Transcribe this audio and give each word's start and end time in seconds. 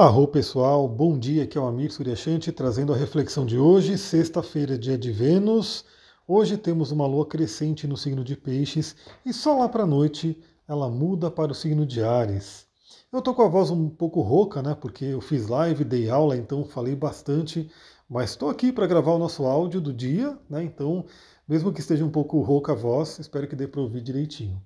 Arro 0.00 0.28
pessoal, 0.28 0.86
bom 0.86 1.18
dia, 1.18 1.42
aqui 1.42 1.58
é 1.58 1.60
o 1.60 1.66
Amir 1.66 1.90
Suryashanti 1.90 2.52
trazendo 2.52 2.94
a 2.94 2.96
reflexão 2.96 3.44
de 3.44 3.58
hoje, 3.58 3.98
sexta-feira, 3.98 4.78
dia 4.78 4.96
de 4.96 5.10
Vênus. 5.10 5.84
Hoje 6.24 6.56
temos 6.56 6.92
uma 6.92 7.04
lua 7.04 7.26
crescente 7.26 7.84
no 7.84 7.96
signo 7.96 8.22
de 8.22 8.36
Peixes 8.36 8.94
e 9.26 9.32
só 9.32 9.58
lá 9.58 9.68
para 9.68 9.82
a 9.82 9.86
noite 9.86 10.40
ela 10.68 10.88
muda 10.88 11.32
para 11.32 11.50
o 11.50 11.54
signo 11.54 11.84
de 11.84 12.00
Ares. 12.00 12.64
Eu 13.12 13.20
tô 13.20 13.34
com 13.34 13.42
a 13.42 13.48
voz 13.48 13.70
um 13.70 13.88
pouco 13.88 14.20
rouca, 14.20 14.62
né? 14.62 14.76
Porque 14.80 15.04
eu 15.04 15.20
fiz 15.20 15.48
live, 15.48 15.82
dei 15.82 16.08
aula, 16.08 16.36
então 16.36 16.64
falei 16.64 16.94
bastante, 16.94 17.68
mas 18.08 18.30
estou 18.30 18.50
aqui 18.50 18.70
para 18.70 18.86
gravar 18.86 19.14
o 19.14 19.18
nosso 19.18 19.46
áudio 19.46 19.80
do 19.80 19.92
dia, 19.92 20.38
né? 20.48 20.62
Então, 20.62 21.06
mesmo 21.48 21.72
que 21.72 21.80
esteja 21.80 22.04
um 22.04 22.10
pouco 22.10 22.40
rouca 22.40 22.70
a 22.70 22.76
voz, 22.76 23.18
espero 23.18 23.48
que 23.48 23.56
dê 23.56 23.66
para 23.66 23.80
ouvir 23.80 24.02
direitinho. 24.02 24.62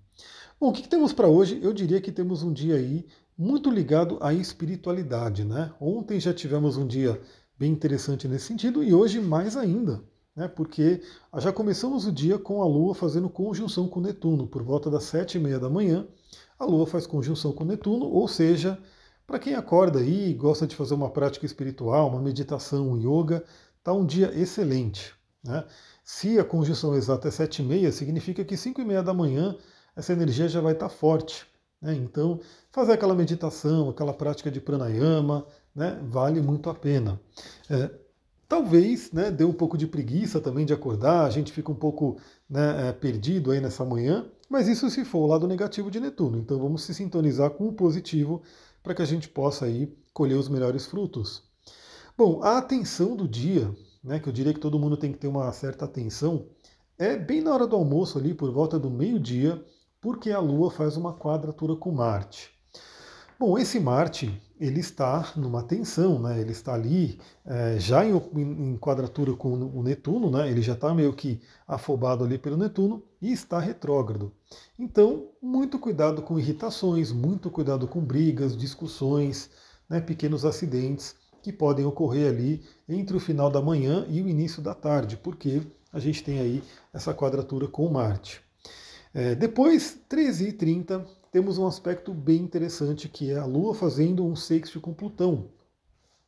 Bom, 0.63 0.69
o 0.69 0.73
que, 0.73 0.89
temos 0.89 1.13
para 1.13 1.27
hoje? 1.27 1.59
Eu 1.61 1.73
diria 1.73 2.01
que 2.01 2.13
temos 2.13 2.45
um 2.45 2.53
dia 2.53 2.77
aí 2.77 3.05
muito 3.37 3.69
ligado 3.69 4.17
à 4.21 4.33
espiritualidade. 4.33 5.45
Né? 5.45 5.73
Ontem 5.81 6.21
já 6.21 6.33
tivemos 6.33 6.77
um 6.77 6.87
dia 6.87 7.21
bem 7.59 7.73
interessante 7.73 8.29
nesse 8.29 8.45
sentido 8.45 8.81
e 8.81 8.95
hoje 8.95 9.21
mais 9.21 9.57
ainda, 9.57 10.05
né? 10.37 10.47
porque 10.47 11.03
já 11.39 11.53
começamos 11.53 12.07
o 12.07 12.13
dia 12.13 12.39
com 12.39 12.63
a 12.63 12.65
Lua 12.65 12.95
fazendo 12.95 13.29
conjunção 13.29 13.89
com 13.89 14.01
Netuno. 14.01 14.47
Por 14.47 14.63
volta 14.63 14.89
das 14.89 15.03
sete 15.03 15.37
e 15.37 15.41
meia 15.41 15.59
da 15.59 15.69
manhã, 15.69 16.07
a 16.57 16.65
Lua 16.65 16.87
faz 16.87 17.09
conjunção 17.09 17.51
com 17.51 17.65
Netuno, 17.65 18.07
ou 18.07 18.29
seja, 18.29 18.79
para 19.27 19.41
quem 19.41 19.57
acorda 19.57 19.99
aí 19.99 20.31
e 20.31 20.35
gosta 20.35 20.65
de 20.65 20.77
fazer 20.77 20.95
uma 20.95 21.11
prática 21.11 21.45
espiritual, 21.45 22.09
uma 22.09 22.23
meditação, 22.23 22.89
um 22.89 22.97
yoga, 22.97 23.43
está 23.81 23.93
um 23.93 24.07
dia 24.07 24.31
excelente. 24.33 25.13
Né? 25.43 25.65
Se 26.05 26.39
a 26.39 26.45
conjunção 26.45 26.95
exata 26.95 27.27
é 27.27 27.33
sete 27.33 27.63
e 27.63 27.65
meia, 27.65 27.91
significa 27.91 28.45
que 28.45 28.57
cinco 28.57 28.81
e 28.81 28.85
meia 28.85 29.03
da 29.03 29.13
manhã 29.13 29.57
essa 29.97 30.13
energia 30.13 30.49
já 30.49 30.61
vai 30.61 30.73
estar 30.73 30.89
tá 30.89 30.95
forte. 30.95 31.47
Né? 31.81 31.95
Então, 31.95 32.41
fazer 32.71 32.93
aquela 32.93 33.15
meditação, 33.15 33.91
aquela 33.91 34.13
prática 34.13 34.51
de 34.51 34.61
pranayama, 34.61 35.45
né, 35.75 36.01
vale 36.05 36.41
muito 36.41 36.71
a 36.71 36.75
pena. 36.75 37.21
É, 37.69 37.91
talvez 38.49 39.11
né, 39.13 39.31
dê 39.31 39.45
um 39.45 39.53
pouco 39.53 39.77
de 39.77 39.87
preguiça 39.87 40.41
também 40.41 40.65
de 40.65 40.73
acordar, 40.73 41.25
a 41.25 41.31
gente 41.31 41.53
fica 41.53 41.73
um 41.73 41.75
pouco 41.75 42.19
né, 42.49 42.89
é, 42.89 42.93
perdido 42.93 43.51
aí 43.51 43.61
nessa 43.61 43.85
manhã, 43.85 44.27
mas 44.49 44.69
isso 44.69 44.89
se 44.91 45.05
for 45.05 45.21
o 45.21 45.27
lado 45.27 45.49
negativo 45.49 45.91
de 45.91 45.99
Netuno. 45.99 46.39
Então 46.39 46.59
vamos 46.59 46.83
se 46.85 46.95
sintonizar 46.95 47.51
com 47.51 47.67
o 47.67 47.73
positivo 47.73 48.43
para 48.83 48.95
que 48.95 49.03
a 49.03 49.07
gente 49.07 49.29
possa 49.29 49.65
aí 49.65 49.93
colher 50.13 50.37
os 50.37 50.49
melhores 50.49 50.87
frutos. 50.87 51.43
Bom, 52.17 52.43
a 52.43 52.59
atenção 52.59 53.17
do 53.17 53.27
dia, 53.27 53.75
né, 54.05 54.21
que 54.21 54.29
eu 54.29 54.33
diria 54.33 54.53
que 54.53 54.61
todo 54.61 54.79
mundo 54.79 54.97
tem 54.97 55.11
que 55.11 55.19
ter 55.19 55.29
uma 55.29 55.51
certa 55.53 55.87
atenção, 55.87 56.47
é 56.99 57.17
bem 57.17 57.41
na 57.41 57.55
hora 57.55 57.67
do 57.67 57.75
almoço 57.75 58.19
ali, 58.19 58.35
por 58.35 58.53
volta 58.53 58.79
do 58.79 58.91
meio-dia, 58.91 59.65
porque 60.03 60.33
a 60.33 60.41
Lua 60.41 60.69
faz 60.69 60.97
uma 60.97 61.15
quadratura 61.15 61.77
com 61.77 61.93
Marte. 61.93 62.51
Bom, 63.39 63.57
esse 63.57 63.79
Marte 63.79 64.43
ele 64.61 64.81
está 64.81 65.33
numa 65.37 65.63
tensão, 65.63 66.21
né? 66.21 66.41
ele 66.41 66.51
está 66.51 66.75
ali 66.75 67.19
é, 67.47 67.79
já 67.79 68.05
em, 68.05 68.13
em, 68.15 68.77
quadratura 68.79 69.33
com 69.35 69.53
o 69.53 69.83
Netuno, 69.83 70.31
né? 70.31 70.51
ele 70.51 70.61
já 70.61 70.75
está 70.75 70.93
meio 70.93 71.13
que 71.13 71.41
afobado 71.67 72.25
ali 72.25 72.37
pelo 72.37 72.57
Netuno 72.57 73.03
e 73.21 73.33
está 73.33 73.61
retrógrado. 73.61 74.33
Então, 74.77 75.29
muito 75.41 75.79
cuidado 75.79 76.21
com 76.23 76.39
irritações, 76.39 77.13
muito 77.13 77.49
cuidado 77.51 77.87
com 77.87 78.01
brigas, 78.01 78.57
discussões, 78.57 79.51
né? 79.89 80.01
pequenos 80.01 80.45
acidentes 80.45 81.15
que 81.43 81.53
podem 81.53 81.85
ocorrer 81.85 82.29
ali 82.29 82.65
entre 82.89 83.17
o 83.17 83.21
final 83.21 83.51
da 83.51 83.63
manhã 83.63 84.05
e 84.09 84.21
o 84.21 84.29
início 84.29 84.61
da 84.61 84.75
tarde, 84.75 85.17
porque 85.17 85.63
a 85.93 86.01
gente 86.01 86.23
tem 86.25 86.41
aí 86.41 86.63
essa 86.93 87.15
quadratura 87.15 87.69
com 87.69 87.89
Marte. 87.89 88.43
É, 89.15 89.35
depois, 89.35 89.99
13h30, 90.09 91.05
temos 91.31 91.59
um 91.59 91.67
aspecto 91.67 92.15
bem 92.15 92.41
interessante 92.41 93.09
que 93.09 93.31
é 93.31 93.37
a 93.37 93.45
Lua 93.45 93.75
fazendo 93.75 94.25
um 94.25 94.35
sexto 94.35 94.81
com 94.81 94.95
Plutão. 94.95 95.51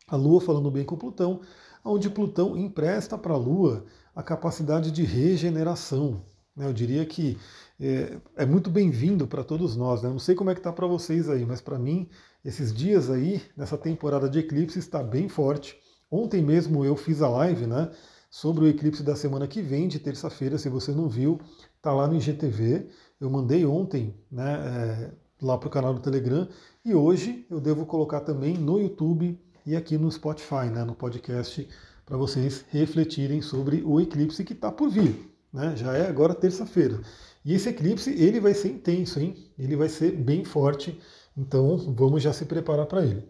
A 0.06 0.16
Lua 0.16 0.40
falando 0.40 0.70
bem 0.70 0.84
com 0.84 0.96
Plutão, 0.96 1.40
onde 1.84 2.10
Plutão 2.10 2.56
empresta 2.56 3.16
para 3.16 3.32
a 3.32 3.38
Lua 3.38 3.86
a 4.14 4.22
capacidade 4.22 4.90
de 4.90 5.02
regeneração. 5.02 6.22
Né? 6.54 6.66
Eu 6.66 6.72
diria 6.74 7.06
que 7.06 7.38
é, 7.80 8.18
é 8.36 8.46
muito 8.46 8.70
bem-vindo 8.70 9.26
para 9.26 9.42
todos 9.42 9.76
nós. 9.76 10.02
Né? 10.02 10.10
Não 10.10 10.18
sei 10.18 10.34
como 10.34 10.50
é 10.50 10.54
que 10.54 10.60
está 10.60 10.72
para 10.72 10.86
vocês 10.86 11.28
aí, 11.28 11.44
mas 11.44 11.62
para 11.62 11.78
mim, 11.78 12.08
esses 12.44 12.72
dias 12.72 13.10
aí, 13.10 13.42
nessa 13.56 13.78
temporada 13.78 14.28
de 14.28 14.38
eclipse, 14.40 14.78
está 14.78 15.02
bem 15.02 15.28
forte. 15.28 15.76
Ontem 16.10 16.42
mesmo 16.42 16.84
eu 16.84 16.96
fiz 16.96 17.22
a 17.22 17.28
live, 17.28 17.66
né? 17.66 17.90
sobre 18.30 18.64
o 18.64 18.68
eclipse 18.68 19.02
da 19.02 19.14
semana 19.14 19.46
que 19.46 19.62
vem, 19.62 19.86
de 19.86 20.00
terça-feira. 20.00 20.58
Se 20.58 20.68
você 20.68 20.90
não 20.90 21.08
viu, 21.08 21.40
está 21.84 21.92
lá 21.92 22.08
no 22.08 22.16
IGTV. 22.16 22.86
Eu 23.20 23.28
mandei 23.28 23.66
ontem 23.66 24.14
né, 24.32 24.54
é, 24.54 25.10
lá 25.44 25.58
para 25.58 25.68
o 25.68 25.70
canal 25.70 25.92
do 25.92 26.00
Telegram 26.00 26.48
e 26.82 26.94
hoje 26.94 27.46
eu 27.50 27.60
devo 27.60 27.84
colocar 27.84 28.20
também 28.20 28.54
no 28.54 28.80
YouTube 28.80 29.38
e 29.66 29.76
aqui 29.76 29.98
no 29.98 30.10
Spotify, 30.10 30.70
né, 30.72 30.82
no 30.82 30.94
podcast, 30.94 31.68
para 32.06 32.16
vocês 32.16 32.64
refletirem 32.70 33.42
sobre 33.42 33.82
o 33.84 34.00
eclipse 34.00 34.42
que 34.44 34.54
está 34.54 34.72
por 34.72 34.88
vir. 34.88 35.30
Né? 35.52 35.76
Já 35.76 35.94
é 35.94 36.08
agora 36.08 36.34
terça-feira. 36.34 37.00
E 37.44 37.52
esse 37.52 37.68
eclipse 37.68 38.10
ele 38.10 38.40
vai 38.40 38.54
ser 38.54 38.70
intenso, 38.70 39.20
hein? 39.20 39.36
Ele 39.58 39.76
vai 39.76 39.90
ser 39.90 40.12
bem 40.12 40.42
forte. 40.42 40.98
Então 41.36 41.76
vamos 41.94 42.22
já 42.22 42.32
se 42.32 42.46
preparar 42.46 42.86
para 42.86 43.04
ele. 43.04 43.28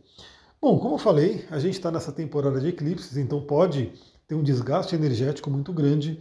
Bom, 0.63 0.79
como 0.79 0.95
eu 0.95 0.99
falei, 0.99 1.45
a 1.51 1.59
gente 1.59 1.75
está 1.75 1.91
nessa 1.91 2.13
temporada 2.13 2.61
de 2.61 2.69
eclipses, 2.69 3.17
então 3.17 3.41
pode 3.43 3.93
tem 4.29 4.39
um 4.39 4.43
desgaste 4.43 4.95
energético 4.95 5.51
muito 5.51 5.73
grande. 5.73 6.21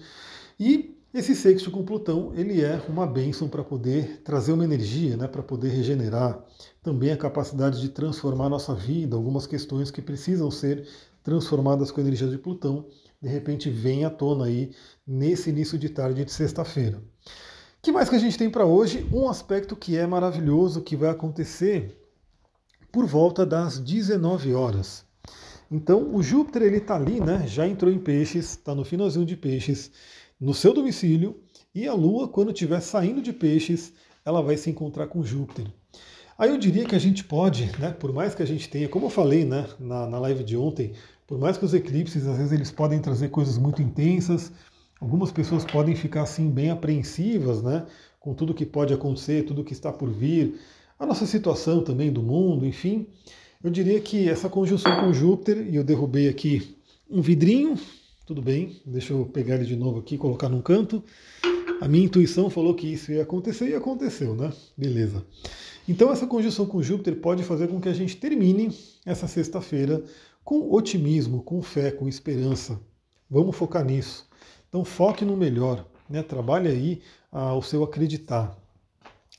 E 0.59 0.92
esse 1.13 1.35
sexto 1.35 1.69
com 1.69 1.85
Plutão, 1.85 2.33
ele 2.35 2.61
é 2.63 2.81
uma 2.89 3.05
bênção 3.05 3.47
para 3.47 3.63
poder 3.63 4.21
trazer 4.23 4.51
uma 4.51 4.63
energia, 4.63 5.15
né, 5.15 5.27
para 5.27 5.43
poder 5.43 5.69
regenerar. 5.69 6.43
Também 6.81 7.11
a 7.11 7.17
capacidade 7.17 7.79
de 7.79 7.89
transformar 7.89 8.47
a 8.47 8.49
nossa 8.49 8.73
vida, 8.73 9.15
algumas 9.15 9.45
questões 9.45 9.91
que 9.91 10.01
precisam 10.01 10.49
ser 10.49 10.87
transformadas 11.23 11.91
com 11.91 12.01
a 12.01 12.03
energia 12.03 12.27
de 12.27 12.37
Plutão, 12.37 12.87
de 13.21 13.29
repente 13.29 13.69
vem 13.69 14.03
à 14.03 14.09
tona 14.09 14.45
aí 14.45 14.71
nesse 15.05 15.51
início 15.51 15.77
de 15.77 15.87
tarde 15.87 16.25
de 16.25 16.31
sexta-feira. 16.31 17.01
que 17.81 17.91
mais 17.91 18.09
que 18.09 18.15
a 18.15 18.19
gente 18.19 18.37
tem 18.37 18.49
para 18.49 18.65
hoje? 18.65 19.07
Um 19.13 19.29
aspecto 19.29 19.75
que 19.75 19.95
é 19.95 20.07
maravilhoso, 20.07 20.81
que 20.81 20.95
vai 20.95 21.09
acontecer 21.09 21.95
por 22.91 23.05
volta 23.05 23.45
das 23.45 23.79
19 23.79 24.53
horas. 24.53 25.05
Então, 25.71 26.13
o 26.13 26.21
Júpiter 26.21 26.63
ele 26.63 26.77
está 26.77 26.95
ali, 26.95 27.19
né? 27.19 27.47
Já 27.47 27.67
entrou 27.67 27.91
em 27.91 27.97
Peixes, 27.97 28.51
está 28.51 28.75
no 28.75 28.83
finalzinho 28.83 29.25
de 29.25 29.35
Peixes, 29.35 29.91
no 30.43 30.53
seu 30.53 30.73
domicílio, 30.73 31.39
e 31.73 31.87
a 31.87 31.93
Lua, 31.93 32.27
quando 32.27 32.51
estiver 32.51 32.81
saindo 32.81 33.21
de 33.21 33.31
Peixes, 33.31 33.93
ela 34.25 34.41
vai 34.41 34.57
se 34.57 34.69
encontrar 34.69 35.07
com 35.07 35.23
Júpiter. 35.23 35.65
Aí 36.37 36.49
eu 36.49 36.57
diria 36.57 36.83
que 36.83 36.95
a 36.95 36.99
gente 36.99 37.23
pode, 37.23 37.71
né? 37.79 37.91
Por 37.91 38.11
mais 38.11 38.35
que 38.35 38.43
a 38.43 38.45
gente 38.45 38.67
tenha, 38.67 38.89
como 38.89 39.05
eu 39.05 39.09
falei, 39.09 39.45
né? 39.45 39.65
Na, 39.79 40.05
na 40.05 40.19
live 40.19 40.43
de 40.43 40.57
ontem, 40.57 40.91
por 41.25 41.39
mais 41.39 41.57
que 41.57 41.63
os 41.63 41.73
eclipses 41.73 42.27
às 42.27 42.37
vezes 42.37 42.51
eles 42.51 42.69
podem 42.69 42.99
trazer 42.99 43.29
coisas 43.29 43.57
muito 43.57 43.81
intensas, 43.81 44.51
algumas 44.99 45.31
pessoas 45.31 45.63
podem 45.63 45.95
ficar 45.95 46.23
assim 46.23 46.49
bem 46.49 46.69
apreensivas, 46.71 47.63
né? 47.63 47.85
Com 48.19 48.33
tudo 48.33 48.53
que 48.53 48.65
pode 48.65 48.93
acontecer, 48.93 49.45
tudo 49.45 49.63
que 49.63 49.71
está 49.71 49.93
por 49.93 50.09
vir, 50.09 50.59
a 50.99 51.05
nossa 51.05 51.25
situação 51.25 51.81
também 51.81 52.11
do 52.11 52.21
mundo, 52.21 52.65
enfim. 52.65 53.07
Eu 53.63 53.69
diria 53.69 54.01
que 54.01 54.27
essa 54.27 54.49
conjunção 54.49 54.93
com 54.99 55.13
Júpiter, 55.13 55.65
e 55.69 55.77
eu 55.77 55.85
derrubei 55.85 56.27
aqui 56.27 56.75
um 57.09 57.21
vidrinho, 57.21 57.77
tudo 58.25 58.41
bem, 58.41 58.81
deixa 58.85 59.11
eu 59.11 59.25
pegar 59.25 59.55
ele 59.55 59.65
de 59.65 59.75
novo 59.75 59.99
aqui, 59.99 60.17
colocar 60.17 60.47
num 60.47 60.61
canto. 60.61 61.03
A 61.81 61.87
minha 61.87 62.05
intuição 62.05 62.49
falou 62.49 62.73
que 62.73 62.87
isso 62.87 63.11
ia 63.11 63.23
acontecer 63.23 63.69
e 63.69 63.75
aconteceu, 63.75 64.33
né? 64.33 64.53
Beleza. 64.77 65.25
Então 65.87 66.11
essa 66.11 66.25
conjunção 66.25 66.65
com 66.65 66.81
Júpiter 66.81 67.17
pode 67.17 67.43
fazer 67.43 67.67
com 67.67 67.81
que 67.81 67.89
a 67.89 67.93
gente 67.93 68.15
termine 68.15 68.73
essa 69.05 69.27
sexta-feira 69.27 70.01
com 70.41 70.73
otimismo, 70.73 71.43
com 71.43 71.61
fé, 71.61 71.91
com 71.91 72.07
esperança. 72.07 72.79
Vamos 73.29 73.55
focar 73.57 73.83
nisso. 73.83 74.25
Então 74.69 74.85
foque 74.85 75.25
no 75.25 75.35
melhor, 75.35 75.85
né? 76.09 76.23
Trabalhe 76.23 76.69
aí 76.69 77.01
ah, 77.29 77.53
o 77.53 77.61
seu 77.61 77.83
acreditar. 77.83 78.57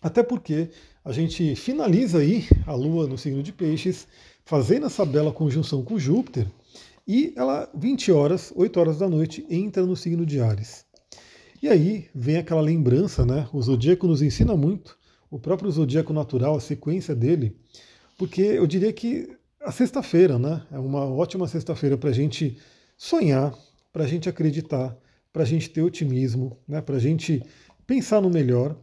Até 0.02 0.22
porque 0.22 0.68
a 1.02 1.12
gente 1.12 1.56
finaliza 1.56 2.18
aí 2.18 2.46
a 2.66 2.74
Lua 2.74 3.06
no 3.06 3.16
signo 3.16 3.42
de 3.42 3.52
Peixes, 3.52 4.06
fazendo 4.44 4.84
essa 4.84 5.06
bela 5.06 5.32
conjunção 5.32 5.82
com 5.82 5.98
Júpiter, 5.98 6.46
e 7.06 7.32
ela, 7.36 7.70
20 7.74 8.12
horas, 8.12 8.52
8 8.54 8.80
horas 8.80 8.98
da 8.98 9.08
noite, 9.08 9.46
entra 9.48 9.84
no 9.84 9.96
signo 9.96 10.24
de 10.24 10.40
Ares. 10.40 10.84
E 11.62 11.68
aí 11.68 12.08
vem 12.14 12.36
aquela 12.36 12.60
lembrança, 12.60 13.24
né? 13.24 13.48
O 13.52 13.60
zodíaco 13.60 14.06
nos 14.06 14.22
ensina 14.22 14.56
muito, 14.56 14.98
o 15.30 15.38
próprio 15.38 15.70
zodíaco 15.70 16.12
natural, 16.12 16.56
a 16.56 16.60
sequência 16.60 17.14
dele, 17.14 17.56
porque 18.18 18.42
eu 18.42 18.66
diria 18.66 18.92
que 18.92 19.28
a 19.60 19.72
sexta-feira, 19.72 20.38
né? 20.38 20.62
É 20.70 20.78
uma 20.78 21.04
ótima 21.04 21.48
sexta-feira 21.48 21.96
para 21.96 22.10
a 22.10 22.12
gente 22.12 22.58
sonhar, 22.96 23.54
para 23.92 24.04
a 24.04 24.06
gente 24.06 24.28
acreditar, 24.28 24.96
para 25.32 25.42
a 25.42 25.46
gente 25.46 25.70
ter 25.70 25.82
otimismo, 25.82 26.58
né? 26.68 26.80
para 26.80 26.96
a 26.96 27.00
gente 27.00 27.42
pensar 27.86 28.20
no 28.20 28.30
melhor 28.30 28.76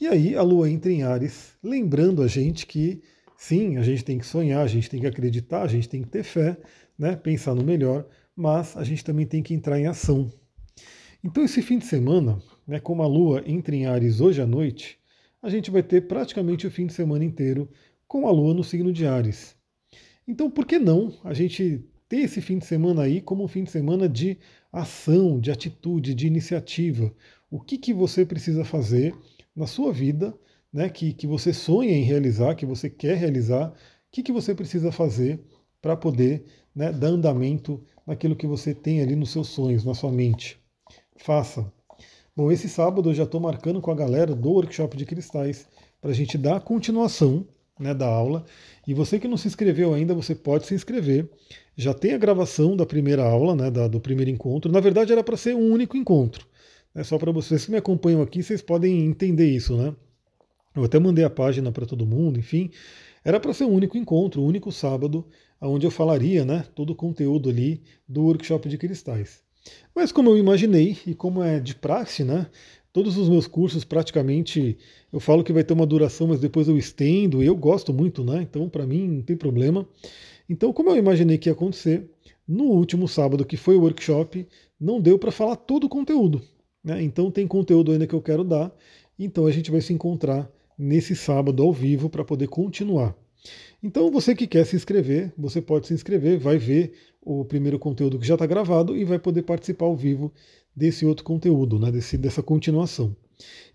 e 0.00 0.06
aí 0.06 0.36
a 0.36 0.42
Lua 0.42 0.70
entra 0.70 0.92
em 0.92 1.02
Ares, 1.02 1.54
lembrando 1.60 2.22
a 2.22 2.28
gente 2.28 2.66
que 2.66 3.02
sim, 3.38 3.78
a 3.78 3.82
gente 3.82 4.04
tem 4.04 4.18
que 4.18 4.26
sonhar, 4.26 4.62
a 4.62 4.66
gente 4.66 4.90
tem 4.90 5.00
que 5.00 5.06
acreditar, 5.06 5.62
a 5.62 5.68
gente 5.68 5.88
tem 5.88 6.02
que 6.02 6.08
ter 6.08 6.24
fé, 6.24 6.58
né, 6.98 7.14
pensar 7.14 7.54
no 7.54 7.62
melhor, 7.62 8.04
mas 8.34 8.76
a 8.76 8.82
gente 8.82 9.04
também 9.04 9.24
tem 9.24 9.42
que 9.42 9.54
entrar 9.54 9.78
em 9.78 9.86
ação. 9.86 10.30
Então 11.22 11.44
esse 11.44 11.62
fim 11.62 11.78
de 11.78 11.86
semana, 11.86 12.42
né, 12.66 12.80
como 12.80 13.00
a 13.02 13.06
Lua 13.06 13.42
entra 13.46 13.74
em 13.76 13.86
Ares 13.86 14.20
hoje 14.20 14.42
à 14.42 14.46
noite, 14.46 14.98
a 15.40 15.48
gente 15.48 15.70
vai 15.70 15.84
ter 15.84 16.08
praticamente 16.08 16.66
o 16.66 16.70
fim 16.70 16.86
de 16.86 16.92
semana 16.92 17.24
inteiro 17.24 17.70
com 18.08 18.26
a 18.26 18.30
Lua 18.32 18.52
no 18.52 18.64
signo 18.64 18.92
de 18.92 19.06
Ares. 19.06 19.56
Então, 20.26 20.50
por 20.50 20.66
que 20.66 20.78
não 20.78 21.14
a 21.22 21.32
gente 21.32 21.84
ter 22.08 22.18
esse 22.18 22.40
fim 22.40 22.58
de 22.58 22.66
semana 22.66 23.02
aí 23.02 23.20
como 23.20 23.44
um 23.44 23.48
fim 23.48 23.62
de 23.62 23.70
semana 23.70 24.08
de 24.08 24.36
ação, 24.72 25.38
de 25.38 25.52
atitude, 25.52 26.12
de 26.12 26.26
iniciativa? 26.26 27.14
O 27.48 27.60
que, 27.60 27.78
que 27.78 27.94
você 27.94 28.26
precisa 28.26 28.64
fazer 28.64 29.14
na 29.54 29.66
sua 29.66 29.92
vida, 29.92 30.36
né, 30.72 30.88
que, 30.88 31.12
que 31.12 31.26
você 31.26 31.52
sonha 31.52 31.92
em 31.92 32.02
realizar, 32.02 32.54
que 32.54 32.66
você 32.66 32.88
quer 32.90 33.16
realizar? 33.16 33.70
O 33.70 33.74
que, 34.10 34.22
que 34.22 34.32
você 34.32 34.54
precisa 34.54 34.92
fazer 34.92 35.40
para 35.80 35.96
poder 35.96 36.44
né, 36.74 36.92
dar 36.92 37.08
andamento 37.08 37.82
naquilo 38.06 38.36
que 38.36 38.46
você 38.46 38.74
tem 38.74 39.00
ali 39.00 39.16
nos 39.16 39.30
seus 39.30 39.48
sonhos, 39.48 39.84
na 39.84 39.94
sua 39.94 40.10
mente? 40.10 40.58
Faça. 41.16 41.70
Bom, 42.36 42.52
esse 42.52 42.68
sábado 42.68 43.10
eu 43.10 43.14
já 43.14 43.24
estou 43.24 43.40
marcando 43.40 43.80
com 43.80 43.90
a 43.90 43.94
galera 43.94 44.34
do 44.34 44.50
workshop 44.50 44.96
de 44.96 45.04
cristais 45.04 45.66
para 46.00 46.10
a 46.10 46.14
gente 46.14 46.38
dar 46.38 46.60
continuação 46.60 47.46
né, 47.78 47.94
da 47.94 48.06
aula. 48.06 48.44
E 48.86 48.94
você 48.94 49.18
que 49.18 49.28
não 49.28 49.36
se 49.36 49.48
inscreveu 49.48 49.94
ainda, 49.94 50.14
você 50.14 50.34
pode 50.34 50.66
se 50.66 50.74
inscrever. 50.74 51.28
Já 51.76 51.94
tem 51.94 52.12
a 52.12 52.18
gravação 52.18 52.76
da 52.76 52.86
primeira 52.86 53.24
aula, 53.24 53.54
né, 53.54 53.70
da, 53.70 53.88
do 53.88 54.00
primeiro 54.00 54.30
encontro. 54.30 54.70
Na 54.70 54.80
verdade, 54.80 55.12
era 55.12 55.22
para 55.22 55.36
ser 55.36 55.54
um 55.54 55.72
único 55.72 55.96
encontro. 55.96 56.46
É 56.94 57.04
só 57.04 57.18
para 57.18 57.30
vocês 57.32 57.64
que 57.64 57.70
me 57.70 57.76
acompanham 57.76 58.22
aqui, 58.22 58.42
vocês 58.42 58.62
podem 58.62 59.04
entender 59.04 59.48
isso, 59.48 59.76
né? 59.76 59.94
Eu 60.80 60.84
até 60.84 60.98
mandei 60.98 61.24
a 61.24 61.30
página 61.30 61.70
para 61.72 61.86
todo 61.86 62.06
mundo, 62.06 62.38
enfim. 62.38 62.70
Era 63.24 63.38
para 63.40 63.52
ser 63.52 63.64
um 63.64 63.72
único 63.72 63.96
encontro, 63.96 64.42
um 64.42 64.46
único 64.46 64.72
sábado, 64.72 65.26
onde 65.60 65.86
eu 65.86 65.90
falaria 65.90 66.44
né, 66.44 66.64
todo 66.74 66.90
o 66.90 66.94
conteúdo 66.94 67.50
ali 67.50 67.82
do 68.08 68.22
workshop 68.22 68.68
de 68.68 68.78
cristais. 68.78 69.42
Mas 69.94 70.12
como 70.12 70.30
eu 70.30 70.38
imaginei, 70.38 70.96
e 71.06 71.14
como 71.14 71.42
é 71.42 71.60
de 71.60 71.74
praxe, 71.74 72.24
né? 72.24 72.46
Todos 72.92 73.18
os 73.18 73.28
meus 73.28 73.46
cursos 73.46 73.84
praticamente 73.84 74.78
eu 75.12 75.20
falo 75.20 75.44
que 75.44 75.52
vai 75.52 75.62
ter 75.62 75.74
uma 75.74 75.86
duração, 75.86 76.28
mas 76.28 76.40
depois 76.40 76.68
eu 76.68 76.78
estendo, 76.78 77.42
e 77.42 77.46
eu 77.46 77.54
gosto 77.54 77.92
muito, 77.92 78.24
né? 78.24 78.42
Então, 78.42 78.68
para 78.68 78.86
mim, 78.86 79.06
não 79.08 79.22
tem 79.22 79.36
problema. 79.36 79.86
Então, 80.48 80.72
como 80.72 80.90
eu 80.90 80.96
imaginei 80.96 81.36
que 81.36 81.48
ia 81.48 81.52
acontecer, 81.52 82.08
no 82.46 82.64
último 82.64 83.06
sábado, 83.06 83.44
que 83.44 83.56
foi 83.56 83.76
o 83.76 83.82
workshop, 83.82 84.46
não 84.80 85.00
deu 85.00 85.18
para 85.18 85.30
falar 85.30 85.56
todo 85.56 85.84
o 85.84 85.88
conteúdo. 85.88 86.40
Né? 86.82 87.02
Então, 87.02 87.30
tem 87.30 87.46
conteúdo 87.46 87.92
ainda 87.92 88.06
que 88.06 88.14
eu 88.14 88.22
quero 88.22 88.42
dar. 88.42 88.74
Então, 89.18 89.44
a 89.44 89.50
gente 89.50 89.70
vai 89.70 89.82
se 89.82 89.92
encontrar 89.92 90.50
nesse 90.78 91.16
sábado 91.16 91.62
ao 91.62 91.72
vivo 91.72 92.08
para 92.08 92.24
poder 92.24 92.48
continuar. 92.48 93.16
Então, 93.82 94.10
você 94.10 94.34
que 94.34 94.46
quer 94.46 94.64
se 94.64 94.76
inscrever, 94.76 95.32
você 95.36 95.60
pode 95.60 95.86
se 95.86 95.94
inscrever, 95.94 96.38
vai 96.38 96.58
ver 96.58 96.92
o 97.22 97.44
primeiro 97.44 97.78
conteúdo 97.78 98.18
que 98.18 98.26
já 98.26 98.34
está 98.34 98.46
gravado 98.46 98.96
e 98.96 99.04
vai 99.04 99.18
poder 99.18 99.42
participar 99.42 99.86
ao 99.86 99.96
vivo 99.96 100.32
desse 100.74 101.04
outro 101.04 101.24
conteúdo, 101.24 101.78
né, 101.78 101.90
desse, 101.90 102.16
dessa 102.16 102.42
continuação. 102.42 103.14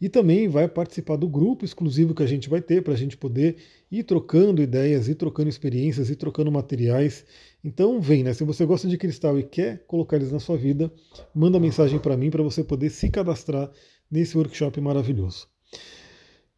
E 0.01 0.09
também 0.09 0.47
vai 0.47 0.67
participar 0.67 1.15
do 1.15 1.27
grupo 1.27 1.63
exclusivo 1.63 2.13
que 2.13 2.23
a 2.23 2.27
gente 2.27 2.49
vai 2.49 2.61
ter 2.61 2.81
para 2.81 2.93
a 2.93 2.97
gente 2.97 3.15
poder 3.15 3.55
ir 3.89 4.03
trocando 4.03 4.61
ideias, 4.61 5.07
ir 5.07 5.15
trocando 5.15 5.49
experiências, 5.49 6.09
ir 6.09 6.17
trocando 6.17 6.51
materiais. 6.51 7.25
Então 7.63 8.01
vem, 8.01 8.23
né? 8.23 8.33
Se 8.33 8.43
você 8.43 8.65
gosta 8.65 8.87
de 8.87 8.97
cristal 8.97 9.39
e 9.39 9.43
quer 9.43 9.85
colocar 9.87 10.17
eles 10.17 10.31
na 10.31 10.39
sua 10.39 10.57
vida, 10.57 10.91
manda 11.33 11.59
mensagem 11.59 11.97
para 11.97 12.17
mim 12.17 12.29
para 12.29 12.43
você 12.43 12.63
poder 12.63 12.89
se 12.89 13.09
cadastrar 13.09 13.71
nesse 14.11 14.37
workshop 14.37 14.81
maravilhoso. 14.81 15.47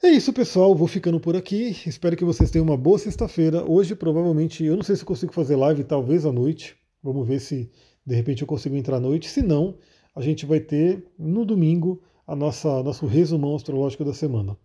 É 0.04 0.10
isso, 0.10 0.34
pessoal. 0.34 0.76
Vou 0.76 0.88
ficando 0.88 1.20
por 1.20 1.36
aqui. 1.36 1.76
Espero 1.88 2.18
que 2.18 2.26
vocês 2.26 2.52
tenham 2.52 2.66
uma 2.66 2.78
boa 2.78 3.00
sexta-feira. 3.00 3.64
Hoje, 3.70 3.96
provavelmente, 3.96 4.64
eu 4.64 4.76
não 4.76 4.84
sei 4.84 4.96
se 4.96 5.02
eu 5.02 5.08
consigo 5.08 5.34
fazer 5.34 5.56
live, 5.56 5.84
talvez 5.84 6.26
à 6.26 6.32
noite. 6.32 6.76
Vamos 7.02 7.26
ver 7.26 7.40
se 7.40 7.72
de 8.06 8.14
repente 8.14 8.42
eu 8.42 8.48
consigo 8.48 8.76
entrar 8.76 8.98
à 8.98 9.00
noite. 9.00 9.30
Se 9.30 9.42
não, 9.42 9.78
a 10.14 10.22
gente 10.22 10.46
vai 10.46 10.60
ter 10.60 11.04
no 11.18 11.46
domingo 11.46 12.04
a 12.28 12.36
nossa 12.36 12.84
nosso 12.84 13.06
resumão 13.06 13.56
astrológico 13.56 14.04
da 14.04 14.14
semana. 14.14 14.58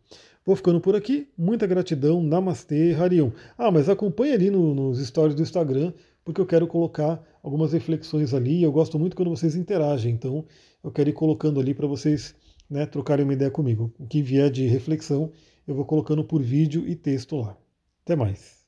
Vou 0.45 0.57
ficando 0.57 0.81
por 0.81 0.97
aqui. 0.97 1.29
Muita 1.39 1.67
gratidão. 1.67 2.21
Namastê, 2.21 2.93
Harion. 2.95 3.31
Ah, 3.57 3.71
mas 3.71 3.89
acompanhe 3.89 4.33
ali 4.33 4.51
no, 4.51 4.75
nos 4.75 4.99
stories 4.99 5.37
do 5.37 5.43
Instagram, 5.43 5.93
porque 6.25 6.41
eu 6.41 6.47
quero 6.47 6.67
colocar 6.67 7.23
algumas 7.43 7.73
reflexões 7.73 8.35
ali. 8.35 8.63
Eu 8.63 8.73
gosto 8.73 8.99
muito 8.99 9.15
quando 9.15 9.31
vocês 9.31 9.55
interagem, 9.55 10.13
então 10.13 10.45
eu 10.83 10.91
quero 10.91 11.09
ir 11.09 11.15
colocando 11.15 11.61
ali 11.61 11.73
para 11.73 11.87
vocês 11.87 12.35
né, 12.71 12.87
trocarem 12.87 13.25
uma 13.25 13.33
ideia 13.33 13.51
comigo. 13.51 13.93
O 13.99 14.07
que 14.07 14.23
vier 14.23 14.51
de 14.51 14.67
reflexão, 14.67 15.33
eu 15.67 15.75
vou 15.75 15.85
colocando 15.85 16.25
por 16.25 16.43
vídeo 16.43 16.87
e 16.87 16.95
texto 16.95 17.37
lá. 17.37 17.57
Até 18.05 18.17
mais. 18.17 18.60